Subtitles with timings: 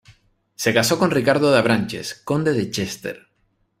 [0.55, 3.27] Se casó con Ricardo de Avranches, Conde de Chester.